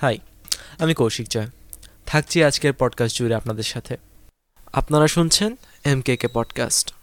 High, 0.00 0.18
আমি 0.78 0.94
কৌশিক 0.94 1.28
জয়। 1.28 1.46
থাকছি 2.06 2.44
আজকের 2.44 2.72
পডকাস্ট 2.78 3.16
জুড়ে 3.16 3.34
আপনাদের 3.34 3.62
সাথে। 3.62 3.96
আপনারা 4.72 5.06
শুনছেন 5.08 5.56
এম 5.84 6.00
কে 6.00 6.16
কে 6.16 6.28
পডকাস্ট 6.28 6.94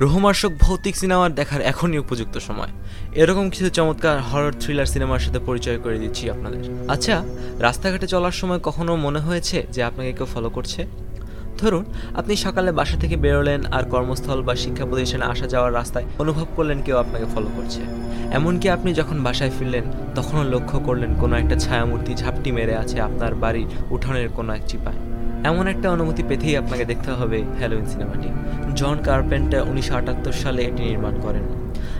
রোহমার্শক 0.00 0.50
ভৌতিক 0.60 0.96
সিনেমার 0.96 1.34
দেখার 1.34 1.60
এখনই 1.60 1.98
উপযুক্ত 1.98 2.38
সময়। 2.38 2.68
এরকম 3.12 3.50
কিছু 3.50 3.68
চমৎকার 3.68 4.20
হরর 4.20 4.52
থ্রিলার 4.60 4.86
সিনেমার 4.86 5.18
সাথে 5.18 5.38
পরিচয় 5.38 5.78
করে 5.78 5.98
দিচ্ছি 5.98 6.30
আপনাদের। 6.30 6.90
আচ্ছা 6.90 7.24
রাস্তাঘাটে 7.58 8.06
চলার 8.06 8.32
সময় 8.32 8.58
কখনো 8.58 8.96
মনে 8.96 9.18
হয়েছে 9.18 9.66
যে 9.72 9.82
আপনাকে 9.82 10.12
কেউ 10.12 10.26
ফলো 10.26 10.50
করছে? 10.50 10.86
ধরুন, 11.62 11.84
আপনি 12.14 12.32
সকালে 12.36 12.70
বাসা 12.78 12.96
থেকে 13.02 13.16
বেরোলেন 13.24 13.60
আর 13.76 13.84
কর্মস্থল 13.92 14.40
বা 14.42 14.54
শিক্ষা 14.64 14.84
প্রতিষ্ঠানে 14.90 15.24
আসা 15.32 15.46
যাওয়ার 15.54 15.72
রাস্তায় 15.78 16.06
অনুভব 16.22 16.46
করলেন 16.56 16.78
কেউ 16.86 16.96
আপনাকে 16.96 17.26
ফলো 17.34 17.50
করছে। 17.56 17.80
এমনকি 18.38 18.66
আপনি 18.76 18.90
যখন 19.00 19.16
বাসায় 19.26 19.52
ফিরলেন, 19.56 19.84
তখনও 20.14 20.44
লক্ষ্য 20.54 20.78
করলেন 20.78 21.10
কোনো 21.22 21.34
একটা 21.36 21.56
ছায়ামূর্তি 21.64 22.12
ঝাপটি 22.14 22.50
মেরে 22.52 22.74
আছে 22.82 22.96
আপনার 23.00 23.32
বাড়ির 23.34 23.68
উঠোনের 23.90 24.28
কোনো 24.28 24.50
এক 24.52 24.62
চিপায়। 24.66 24.98
এমন 25.50 25.64
একটা 25.66 25.86
অনুমতি 25.90 26.22
পেতেই 26.28 26.54
আপনাকে 26.56 26.84
দেখতে 26.84 27.10
হবে 27.12 27.38
হ্যালোইন 27.58 27.86
সিনেমাটি 27.86 28.28
জন 28.74 28.96
কার্পেন্টার 29.08 29.62
উনিশশো 29.70 29.94
আটাত্তর 29.96 30.32
সালে 30.32 30.60
এটি 30.62 30.82
নির্মাণ 30.82 31.14
করেন। 31.24 31.44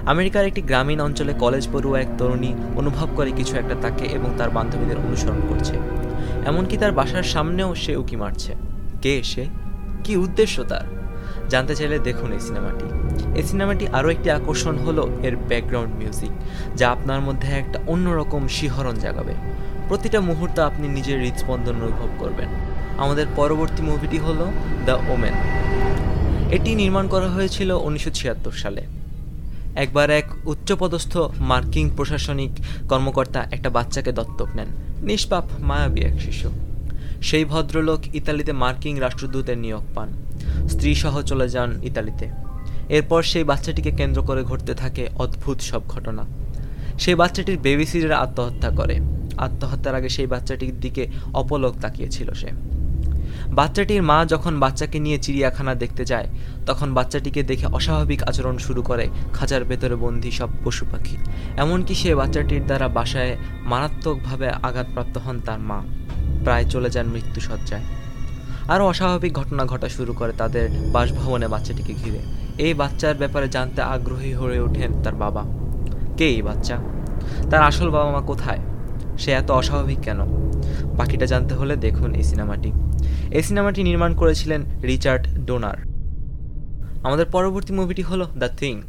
আমেরিকার 0.07 0.49
একটি 0.51 0.63
গ্রামীণ 0.63 1.01
অঞ্চলে 1.01 1.33
কলেজ 1.33 1.65
পড়ুয়া 1.73 1.99
এক 2.01 2.11
তরুণী 2.19 2.51
অনুভব 2.77 3.09
করে 3.17 3.31
কিছু 3.31 3.57
একটা 3.57 3.75
তাকে 3.75 4.05
এবং 4.17 4.29
তার 4.39 4.51
বান্ধবীদের 4.51 4.99
অনুসরণ 5.07 5.41
করছে। 5.49 5.75
এমনকি 6.47 6.77
তার 6.77 6.93
বাসার 6.93 7.27
সামনেও 7.35 7.71
সে 7.75 7.93
উকি 7.97 8.17
মারছে। 8.17 8.68
কে 9.03 9.19
এসে 9.19 9.45
কি 10.05 10.17
উদ্দেশ্য 10.17 10.63
তার? 10.63 10.87
জানতে 11.49 11.77
চাইলে 11.77 11.99
দেখুন 11.99 12.33
এই 12.33 12.41
সিনেমাটি। 12.41 12.87
এই 13.39 13.43
সিনেমাটি 13.43 13.87
আরও 13.89 14.09
একটি 14.11 14.31
আকর্ষণ 14.31 14.79
হলো 14.79 15.09
এর 15.23 15.37
ব্যাকগ্রাউন্ড 15.37 15.95
মিউজিক 15.97 16.31
যা 16.77 16.91
আপনার 16.91 17.21
মধ্যে 17.21 17.49
একটা 17.49 17.79
অন্যরকম 17.87 18.49
শিহরণ 18.49 18.95
জাগাবে। 18.95 19.35
প্রতিটা 19.89 20.21
মুহূর্ত 20.21 20.59
আপনি 20.59 20.89
নিজের 20.89 21.21
হৃদস্পন্দন 21.21 21.77
অনুভব 21.83 22.11
করবেন। 22.19 22.49
আমাদের 22.99 23.27
পরবর্তী 23.37 23.83
মুভিটি 23.83 24.19
হলো 24.19 24.47
দ্য 24.87 24.99
ওমেন 25.09 25.33
এটি 26.51 26.75
নির্মাণ 26.75 27.09
করা 27.09 27.29
হয়েছিল 27.29 27.71
উনিশশো 27.71 28.11
ছিয়াত্তর 28.11 28.51
সালে। 28.51 28.83
একবার 29.75 30.11
এক 30.11 30.25
উচ্চপদস্থ 30.45 31.17
মার্কিং 31.39 31.91
প্রশাসনিক 31.97 32.51
কর্মকর্তা 32.89 33.41
একটা 33.51 33.71
বাচ্চাকে 33.71 34.13
দত্তক 34.13 34.49
নেন। 34.57 34.69
নিষ্পাপ, 35.03 35.45
মায়াবী 35.61 36.01
এক 36.01 36.21
শিশু। 36.21 36.68
সেই 37.23 37.45
ভদ্রলোক 37.45 38.15
ইতালিতে 38.15 38.53
মার্কিং 38.53 39.01
রাষ্ট্রদূতের 39.01 39.59
নিয়োগ 39.59 39.83
পান। 39.95 40.09
স্ত্রী 40.69 40.95
সহ 40.95 41.23
চলে 41.23 41.49
যান 41.49 41.79
ইতালিতে। 41.83 42.31
এরপর 42.89 43.23
সেই 43.23 43.45
বাচ্চাটিকে 43.45 43.91
কেন্দ্র 43.91 44.23
করে 44.23 44.43
ঘটতে 44.43 44.75
থাকে 44.75 45.09
অদ্ভুত 45.17 45.61
সব 45.61 45.83
ঘটনা। 45.89 46.27
সেই 46.99 47.15
বাচ্চাটির 47.15 47.59
বেবিসিটার 47.59 48.13
আত্মহত্যা 48.13 48.71
করে। 48.71 49.01
আত্মহত্যার 49.39 49.95
আগে 49.95 50.09
সেই 50.09 50.27
বাচ্চাটির 50.27 50.81
দিকে 50.81 51.07
অপলক 51.35 51.75
তাকিয়েছিল 51.81 52.33
সে। 52.33 52.51
বাচ্চাটির 53.55 54.03
মা 54.03 54.25
যখন 54.25 54.61
বাচ্চাকে 54.61 54.99
নিয়ে 54.99 55.19
চিড়িয়াখানা 55.19 55.75
দেখতে 55.75 56.05
যায়, 56.05 56.29
তখন 56.67 56.95
বাচ্চাটিকে 56.95 57.43
দেখে 57.43 57.67
অস্বাভাবিক 57.67 58.23
আচরণ 58.23 58.59
শুরু 58.59 58.83
করে 58.83 59.09
খাঁচার 59.33 59.65
ভেতরে 59.65 59.95
বন্দি 59.95 60.31
সব 60.31 60.49
পশু 60.65 60.87
পাখি। 60.91 61.17
এমনকি 61.57 61.95
সে 61.95 62.15
বাচ্চাটির 62.15 62.67
দ্বারা 62.67 62.89
বাসায় 62.89 63.37
মারাত্মকভাবে 63.65 64.49
আঘাতপ্রাপ্ত 64.49 65.19
হন 65.19 65.41
তার 65.41 65.59
মা। 65.59 65.83
প্রায় 66.45 66.65
চলে 66.65 66.91
যান 66.91 67.07
মৃত্যুসজ্জায়। 67.07 67.85
আরও 68.69 68.87
অস্বাভাবিক 68.87 69.33
ঘটনা 69.33 69.65
ঘটা 69.65 69.89
শুরু 69.89 70.13
করে 70.13 70.33
তাদের 70.33 70.71
বাসভবনে 70.93 71.49
বাচ্চাটিকে 71.49 71.95
ঘিরে। 71.95 72.19
এই 72.59 72.75
বাচ্চার 72.75 73.15
ব্যাপারে 73.15 73.49
জানতে 73.49 73.83
আগ্রহী 73.83 74.33
হয়ে 74.33 74.61
ওঠেন 74.61 75.03
তার 75.03 75.15
বাবা। 75.15 75.43
কে 76.17 76.27
এই 76.29 76.43
বাচ্চা? 76.43 76.77
তার 77.51 77.63
আসল 77.63 77.91
বাবা 77.91 78.11
মা 78.11 78.21
কোথায়? 78.21 78.59
সে 79.19 79.31
এত 79.33 79.51
অস্বাভাবিক 79.51 80.01
কেন? 80.01 80.21
বাকিটা 80.97 81.27
জানতে 81.27 81.55
হলে 81.55 81.77
দেখুন 81.77 82.15
এই 82.15 82.23
সিনেমাটি। 82.23 82.73
এই 83.31 83.43
সিনেমাটি 83.43 83.83
নির্মাণ 83.83 84.15
করেছিলেন 84.15 84.65
রিচার্ড 84.83 85.29
ডোনার। 85.47 85.79
আমাদের 87.03 87.27
পরবর্তী 87.27 87.73
মুভিটি 87.73 88.03
হলো 88.03 88.25
দ্য 88.39 88.49
থিং। 88.57 88.83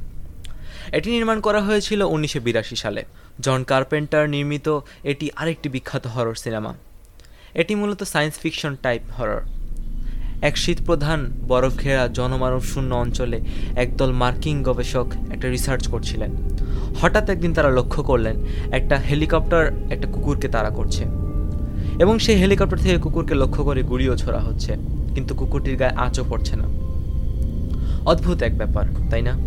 এটি 0.92 1.12
নির্মাণ 1.12 1.42
করা 1.42 1.62
হয়েছিল 1.62 2.02
উনিশশো 2.02 2.40
বিরাশি 2.40 2.76
সালে। 2.76 3.04
জন 3.40 3.64
কার্পেন্টার 3.64 4.30
নির্মিত 4.30 4.80
এটি 5.04 5.30
আরেকটি 5.36 5.70
বিখ্যাত 5.70 6.08
হরর 6.08 6.36
সিনেমা। 6.36 6.74
এটি 7.54 7.76
মূলত 7.76 8.04
সায়েন্স 8.04 8.40
ফিকশন 8.40 8.76
টাইপ 8.82 9.02
হরর। 9.20 9.42
এক 10.42 10.58
শীতপ্রধান 10.58 11.32
বরফ 11.48 11.78
ঘেরা 11.78 12.08
জনমানব 12.08 12.60
শূন্য 12.60 12.96
অঞ্চলে 12.96 13.40
একদল 13.76 14.12
মার্কিং 14.12 14.64
গবেষক 14.64 15.08
একটা 15.32 15.50
রিসার্চ 15.50 15.88
করছিলেন। 15.88 16.32
হঠাৎ 17.02 17.30
একদিন 17.30 17.54
তারা 17.54 17.70
লক্ষ্য 17.70 18.04
করলেন, 18.04 18.36
একটা 18.72 18.96
হেলিকপ্টার 18.96 19.72
একটা 19.90 20.08
কুকুরকে 20.08 20.48
তাড়া 20.48 20.70
করছে। 20.70 21.06
এবং 22.00 22.20
সেই 22.20 22.36
হেলিকপ্টার 22.36 22.80
থেকে 22.80 22.98
কুকুরকে 22.98 23.36
লক্ষ্য 23.36 23.64
করে 23.64 23.84
গুড়িও 23.84 24.18
ছোড়া 24.18 24.40
হচ্ছে, 24.40 24.76
কিন্তু 25.16 25.36
কুকুরটির 25.36 25.76
গায়ে 25.76 25.92
আঁচও 25.92 26.24
পড়ছে 26.30 26.56
না। 26.56 26.64
অদ্ভুত 28.06 28.42
এক 28.42 28.58
ব্যাপার, 28.58 28.86
তাই 29.10 29.22
না? 29.22 29.38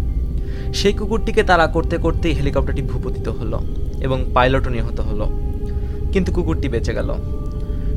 সেই 0.74 0.92
কুকুরটিকে 0.92 1.42
তাড়া 1.42 1.66
করতে 1.66 1.96
করতেই 1.96 2.32
হেলিকপ্টারটি 2.32 2.82
ভূপতিত 2.82 3.28
হলো 3.28 3.60
এবং 4.00 4.24
পাইলটও 4.34 4.70
নিহত 4.70 5.00
হলো। 5.00 5.30
কিন্তু 6.12 6.32
কুকুরটি 6.32 6.68
বেঁচে 6.68 6.94
গেল। 6.94 7.14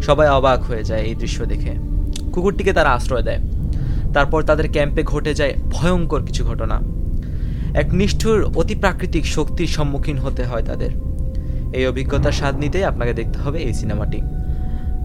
সবাই 0.01 0.27
অবাক 0.27 0.63
হয়ে 0.63 0.83
যায় 0.83 1.01
এই 1.01 1.15
দৃশ্য 1.15 1.45
দেখে। 1.45 1.73
কুকুরটিকে 2.33 2.73
তারা 2.73 2.89
আশ্রয় 2.89 3.21
দেয়। 3.21 3.39
তারপর 4.13 4.43
তাদের 4.43 4.71
ক্যাম্পে 4.71 5.03
ঘটে 5.03 5.33
যায় 5.33 5.53
ভয়ঙ্কর 5.69 6.23
কিছু 6.23 6.45
ঘটনা। 6.45 6.81
এক 7.73 7.93
নিষ্ঠুর 7.93 8.43
অতি 8.55 8.75
প্রাকৃতিক 8.75 9.25
শক্তির 9.25 9.67
সম্মুখীন 9.67 10.17
হতে 10.17 10.43
হয় 10.43 10.63
তাদের। 10.63 10.91
এই 11.73 11.87
অভিজ্ঞতার 11.87 12.31
স্বাদ 12.31 12.59
নিতেই 12.59 12.83
আপনাকে 12.83 13.13
দেখতে 13.13 13.39
হবে 13.39 13.59
এই 13.59 13.73
সিনেমাটি। 13.73 14.21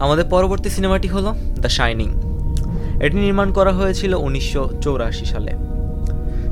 আমাদের 0.01 0.25
পরবর্তী 0.25 0.69
সিনেমাটি 0.69 1.09
হলো 1.09 1.35
দ্য 1.61 1.69
শাইনিং 1.69 2.11
এটি 3.01 3.17
নির্মাণ 3.17 3.53
করা 3.53 3.73
হয়েছিল 3.73 4.15
উনিশশো 4.15 4.69
সালে। 5.25 5.53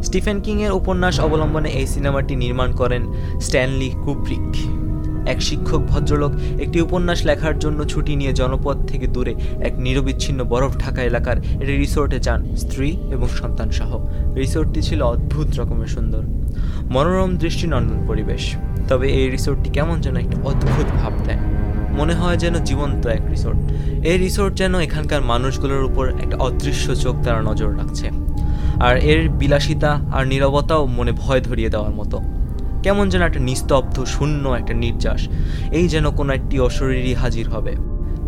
স্টিফেন 0.02 0.40
কিংয়ের 0.40 0.72
উপন্যাস 0.72 1.20
অবলম্বনে 1.20 1.68
এই 1.68 1.86
সিনেমাটি 1.86 2.36
নির্মাণ 2.36 2.72
করেন 2.72 3.02
স্ট্যানলি 3.40 3.90
কুব্রিক। 4.04 4.87
এক 5.28 5.42
শিক্ষক 5.42 5.78
ভদ্রলোক 5.78 6.32
একটি 6.60 6.80
উপন্যাস 6.80 7.26
লেখার 7.26 7.58
জন্য 7.58 7.84
ছুটি 7.84 8.16
নিয়ে 8.16 8.32
জনপদ 8.32 8.86
থেকে 8.86 9.06
দূরে 9.06 9.34
এক 9.60 9.78
নিরবিচ্ছিন্ন 9.78 10.44
বরফ 10.44 10.72
ঢাকা 10.78 11.02
এলাকার 11.02 11.36
একটি 11.38 11.76
রিসোর্টে 11.76 12.18
যান 12.18 12.40
স্ত্রী 12.56 12.88
এবং 13.10 13.28
সন্তান 13.28 13.70
সহ। 13.70 13.90
রিসোর্টটি 14.36 14.82
ছিল 14.82 15.02
অদ্ভুত 15.02 15.60
রকমের 15.60 15.86
সুন্দর। 15.86 16.22
মনোরম 16.90 17.36
দৃষ্টিনন্দন 17.36 17.98
পরিবেশ। 18.06 18.54
তবে 18.88 19.06
এই 19.08 19.30
রিসোর্টটি 19.30 19.70
কেমন 19.70 20.00
যেন 20.00 20.16
একটা 20.16 20.36
অদ্ভুত 20.44 20.86
ভাব 21.02 21.12
দেয়। 21.24 21.38
মনে 21.98 22.14
হয় 22.14 22.36
যেন 22.36 22.54
জীবন্ত 22.64 23.06
এক 23.06 23.20
রিসোর্ট। 23.30 23.58
এই 24.06 24.18
রিসোর্ট 24.18 24.54
যেন 24.54 24.74
এখানকার 24.80 25.22
মানুষগুলোর 25.22 25.84
উপর 25.84 26.08
একটা 26.08 26.36
অদৃশ্য 26.36 26.94
চোখ 26.94 27.14
তারা 27.24 27.40
নজর 27.42 27.70
রাখছে। 27.76 28.10
আর 28.80 28.96
এর 28.96 29.28
বিলাসিতা 29.28 29.90
আর 30.12 30.26
নিরবতাও 30.26 30.86
মনে 30.86 31.12
ভয় 31.12 31.40
ধরিয়ে 31.40 31.68
দেওয়ার 31.68 31.90
মতো। 31.90 32.18
কেমন 32.88 33.08
যেন 33.08 33.22
একটা 33.22 33.40
নিস্তব্ধ, 33.40 34.04
শূন্য 34.04 34.48
একটা 34.48 34.74
নির্যাস। 34.74 35.28
এই 35.72 35.88
যেন 35.88 36.10
কোনো 36.10 36.32
একটি 36.32 36.60
অশরীরই 36.60 37.14
হাজির 37.14 37.48
হবে। 37.48 37.72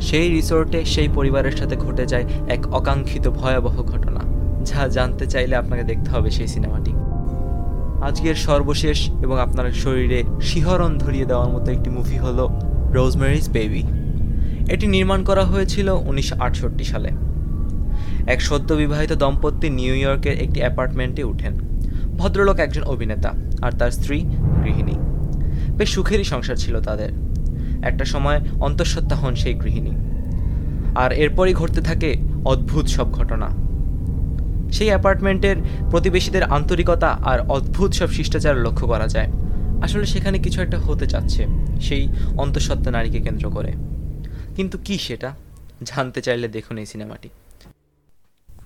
সেই 0.01 0.29
রিসোর্টে 0.31 0.85
সেই 0.85 1.09
পরিবারের 1.15 1.53
সাথে 1.53 1.77
ঘটে 1.77 2.07
যায় 2.07 2.25
এক 2.49 2.75
অকাঙ্ক্ষিত 2.75 3.29
ভয়াবহ 3.29 3.83
ঘটনা। 3.83 4.21
যা 4.65 4.89
জানতে 4.89 5.27
চাইলে 5.27 5.57
আপনাকে 5.57 5.83
দেখতে 5.83 6.11
হবে 6.11 6.31
সেই 6.31 6.47
সিনেমাটি। 6.47 6.93
আজকের 8.03 8.35
সর্বশেষ 8.35 9.11
এবং 9.23 9.41
আপনার 9.41 9.73
শরীরে 9.73 10.23
শিহরণ 10.41 10.99
ধরিয়ে 10.99 11.25
দেওয়ার 11.25 11.49
মতো 11.49 11.71
একটি 11.71 11.91
মুভি 11.91 12.17
হলো 12.17 12.45
রোজমেরিজ 12.93 13.51
বেবি 13.51 13.83
এটি 14.71 14.87
নির্মাণ 14.87 15.25
করা 15.25 15.45
হয়েছিল 15.45 15.89
উনিশশো 15.89 16.37
আটষট্টি 16.41 16.85
সালে। 16.85 17.11
এক 18.27 18.41
সদ্য 18.41 18.75
বিবাহিত 18.75 19.13
দম্পতি 19.13 19.71
নিউ 19.71 19.95
ইয়র্কের 19.95 20.37
একটি 20.41 20.61
অ্যাপার্টমেন্টে 20.61 21.25
উঠেন। 21.25 21.55
ভদ্রলোক 22.19 22.59
একজন 22.59 22.83
অভিনেতা, 22.83 23.31
আর 23.63 23.73
তার 23.73 23.91
স্ত্রী 23.91 24.25
গৃহিণী। 24.65 24.93
বেশ 25.77 25.89
সুখেরই 25.89 26.25
সংসার 26.25 26.57
ছিল 26.57 26.81
তাদের। 26.81 27.11
একটা 27.85 28.05
সময় 28.05 28.41
অন্তঃসত্ত্বা 28.61 29.17
হন 29.17 29.35
সেই 29.35 29.55
গৃহিণী। 29.55 29.91
আর 30.95 31.13
এরপরই 31.13 31.55
ঘটতে 31.55 31.81
থাকে 31.81 32.17
অদ্ভুত 32.45 32.87
সব 32.87 33.13
ঘটনা। 33.13 33.71
সেই 34.73 34.87
অ্যাপার্টমেন্টের 34.87 35.57
প্রতিবেশীদের 35.91 36.43
আন্তরিকতা 36.43 37.09
আর 37.09 37.51
অদ্ভুত 37.51 37.93
সব 37.93 38.07
শিষ্টাচার 38.07 38.57
লক্ষ্য 38.57 38.87
করা 38.87 39.07
যায়। 39.07 39.29
আসলে 39.83 40.07
সেখানে 40.07 40.39
কিছু 40.39 40.63
একটা 40.63 40.79
হতে 40.79 41.07
চাচ্ছে 41.07 41.47
সেই 41.81 42.09
অন্তঃসত্ত্বা 42.39 42.91
নারীকে 42.91 43.21
কেন্দ্র 43.21 43.51
করে। 43.51 43.73
কিন্তু 44.57 44.79
কি 44.85 44.99
সেটা? 44.99 45.35
জানতে 45.83 46.23
চাইলে 46.23 46.49
দেখুন 46.49 46.79
এই 46.79 46.87
সিনেমাটি। 46.87 47.29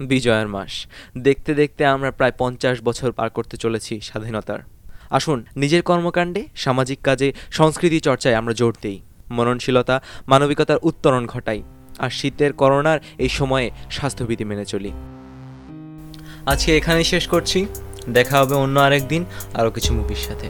বিজয়ের 0.00 0.48
মাস। 0.48 0.86
দেখতে 1.18 1.54
দেখতে 1.54 1.86
আমরা 1.86 2.10
প্রায় 2.10 2.32
পঞ্চাশ 2.38 2.82
বছর 2.82 3.12
পার 3.12 3.30
করতে 3.30 3.56
চলেছি 3.56 4.00
স্বাধীনতার। 4.00 4.58
আসুন, 5.14 5.38
নিজের 5.56 5.82
কর্মকাণ্ডে, 5.82 6.42
সামাজিক 6.56 6.98
কাজে, 7.00 7.28
সংস্কৃতি 7.50 8.00
চর্চায় 8.00 8.34
আমরা 8.34 8.54
জোর 8.54 8.74
দিই। 8.82 8.98
মননশীলতা, 9.30 9.96
মানবিকতার 10.28 10.78
উত্তরণ 10.82 11.26
ঘটাই, 11.26 11.62
আর 11.98 12.10
শীতের 12.10 12.52
করোনার 12.52 12.98
এই 13.18 13.28
সময়ে 13.28 13.70
স্বাস্থ্যবিধি 13.90 14.44
মেনে 14.44 14.64
চলি। 14.64 14.92
আজকে 16.46 16.76
এখানেই 16.76 17.04
শেষ 17.04 17.26
করছি। 17.26 17.66
দেখা 18.12 18.36
হবে 18.40 18.54
অন্য 18.54 18.80
আরেক 18.80 19.02
দিন 19.08 19.22
আরও 19.54 19.70
কিছু 19.70 19.90
মুভির 19.94 20.22
সাথে। 20.28 20.48